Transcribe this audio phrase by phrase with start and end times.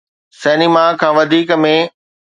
[0.41, 1.75] cinema کان وڌيڪ ۾